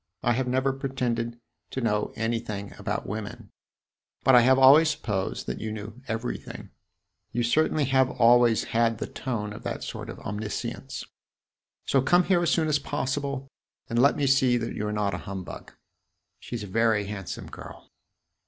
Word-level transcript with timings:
I 0.23 0.33
have 0.33 0.47
never 0.47 0.73
pretended 0.73 1.39
to 1.69 1.79
know 1.79 2.11
anything 2.15 2.73
about 2.79 3.05
women, 3.05 3.51
but 4.23 4.33
I 4.33 4.41
have 4.41 4.57
always 4.57 4.89
supposed 4.89 5.45
that 5.45 5.61
you 5.61 5.71
knew 5.71 6.01
everything. 6.07 6.71
You 7.31 7.43
certainly 7.43 7.85
have 7.85 8.09
always 8.09 8.63
had 8.63 8.97
the 8.97 9.05
tone 9.05 9.53
of 9.53 9.61
that 9.61 9.83
sort 9.83 10.09
of 10.09 10.17
omniscience. 10.21 11.03
So 11.85 12.01
come 12.01 12.23
here 12.23 12.41
as 12.41 12.49
soon 12.49 12.67
as 12.67 12.79
possible 12.79 13.47
and 13.91 13.99
let 14.01 14.15
me 14.17 14.25
see 14.25 14.57
that 14.57 14.73
you 14.73 14.87
are 14.87 14.91
not 14.91 15.13
a 15.13 15.19
humbug. 15.19 15.73
She 16.39 16.57
's 16.57 16.63
a 16.63 16.67
very 16.67 17.05
handsome 17.05 17.45
girl." 17.45 17.91